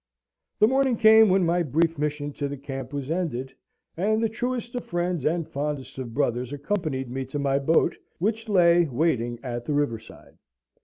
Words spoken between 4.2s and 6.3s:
the truest of friends and fondest of